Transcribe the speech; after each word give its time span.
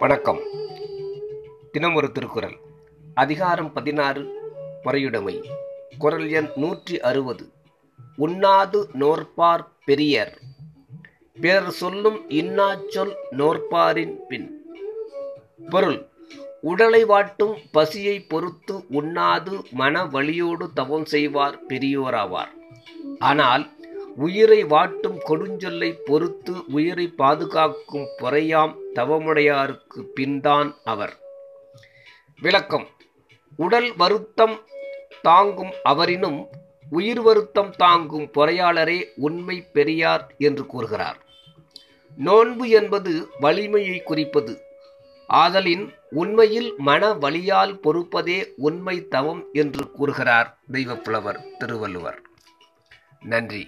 வணக்கம். 0.00 0.38
தினம் 1.72 1.94
ஒரு 1.94 2.12
திருக்குறள். 2.12 2.56
அதிகாரம் 3.14 3.72
பதினாறு 3.72 4.22
பறையுடைமை. 4.84 5.44
குரல் 5.98 6.30
எண் 6.30 6.48
நூற்றி 6.56 7.00
அறுபது. 7.00 7.52
உண்ணாது 8.16 8.88
நோற்பார் 8.92 9.66
பெரியர். 9.84 10.38
பிறர் 11.40 11.70
சொல்லும் 11.70 12.30
இன்னாச்சொல் 12.30 13.14
நோற்பாரின் 13.30 14.14
பின். 14.28 14.64
பொருள் 15.70 16.06
உடலை 16.60 17.04
வாட்டும் 17.04 17.54
பசியை 17.72 18.20
பொறுத்து 18.20 18.84
உண்ணாது 18.88 19.62
மன 19.70 20.04
வழியோடு 20.04 20.72
தவம் 20.72 21.04
செய்வார் 21.04 21.66
பெரியோராவார். 21.66 22.52
ஆனால் 23.18 23.70
உயிரை 24.16 24.64
வாட்டும் 24.64 25.18
கொடுஞ்சொல்லை 25.28 25.92
பொறுத்து 25.92 26.64
உயிரை 26.66 27.08
பாதுகாக்கும் 27.08 28.08
பொறையாம் 28.18 28.76
தவமுடையாருக்கு 28.94 30.02
பின்தான் 30.14 30.74
அவர். 30.84 31.16
விளக்கம். 32.40 32.86
உடல் 33.56 33.96
வருத்தம் 33.96 34.60
தாங்கும் 35.22 35.72
அவரினும் 35.82 36.48
உயிர் 36.90 37.20
வருத்தம் 37.20 37.70
தாங்கும் 37.76 38.22
பொறையாளரே 38.22 39.04
உண்மை 39.16 39.66
பெரியார் 39.72 40.34
என்று 40.38 40.66
கூறுகிறார். 40.66 41.18
நோன்பு 42.16 42.68
என்பது 42.68 43.28
வலிமையை 43.40 44.02
குறிப்பது. 44.02 44.60
ஆதலின் 45.26 45.94
உண்மையில் 46.10 46.74
மன 46.78 47.12
வழியால் 47.12 47.74
பொறுப்பதே 47.74 48.52
உண்மை 48.56 49.08
தவம் 49.08 49.44
என்று 49.52 49.90
கூறுகிறார் 49.90 50.58
தெய்வப்புலவர் 50.72 51.56
திருவள்ளுவர். 51.58 52.20
நன்றி. 53.20 53.66